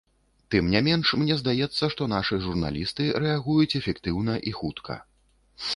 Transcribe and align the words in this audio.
Тым 0.53 0.69
не 0.75 0.79
менш, 0.87 1.11
мне 1.23 1.37
здаецца, 1.41 1.83
што 1.95 2.07
нашы 2.15 2.41
журналісты 2.47 3.03
рэагуюць 3.27 3.73
эфектыўна 3.83 4.33
і 4.53 4.57
хутка. 4.63 4.99